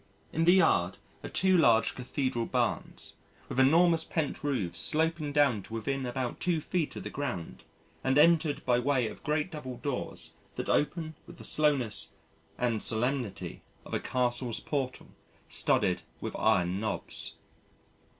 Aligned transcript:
In 0.33 0.45
the 0.45 0.53
yard 0.53 0.97
are 1.23 1.29
two 1.29 1.55
large 1.55 1.93
Cathedral 1.93 2.47
barns, 2.47 3.13
with 3.47 3.59
enormous 3.59 4.03
pent 4.03 4.43
roofs 4.43 4.79
sloping 4.79 5.31
down 5.31 5.61
to 5.61 5.73
within 5.75 6.07
about 6.07 6.39
two 6.39 6.59
feet 6.59 6.95
of 6.95 7.03
the 7.03 7.11
ground 7.11 7.63
and 8.03 8.17
entered 8.17 8.65
by 8.65 8.79
way 8.79 9.07
of 9.07 9.23
great 9.23 9.51
double 9.51 9.77
doors 9.77 10.31
that 10.55 10.69
open 10.69 11.13
with 11.27 11.37
the 11.37 11.43
slowness 11.43 12.13
and 12.57 12.81
solemnity 12.81 13.61
of 13.85 13.93
a 13.93 13.99
Castle's 13.99 14.59
portal 14.59 15.09
studded 15.47 16.01
with 16.19 16.35
iron 16.35 16.79
knobs. 16.79 17.33